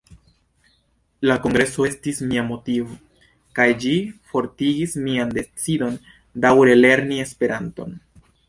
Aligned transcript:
La 1.31 1.35
kongreso 1.43 1.85
estis 1.89 2.21
mia 2.31 2.45
motivo, 2.47 2.97
kaj 3.59 3.67
ĝi 3.85 3.93
fortigis 4.33 4.97
mian 5.05 5.37
decidon 5.39 6.01
daǔre 6.47 6.75
lerni 6.85 7.25
Esperanton. 7.27 7.99